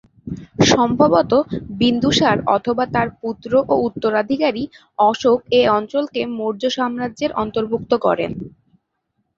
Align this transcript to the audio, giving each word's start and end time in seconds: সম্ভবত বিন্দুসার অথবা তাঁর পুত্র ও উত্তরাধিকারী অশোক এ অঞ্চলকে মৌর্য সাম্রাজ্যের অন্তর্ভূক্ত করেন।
সম্ভবত 0.71 1.31
বিন্দুসার 1.79 2.37
অথবা 2.55 2.83
তাঁর 2.93 3.07
পুত্র 3.21 3.51
ও 3.65 3.85
উত্তরাধিকারী 3.87 4.63
অশোক 4.99 5.37
এ 5.51 5.71
অঞ্চলকে 5.71 6.21
মৌর্য 6.37 6.63
সাম্রাজ্যের 6.77 7.31
অন্তর্ভূক্ত 7.43 7.91
করেন। 8.05 8.31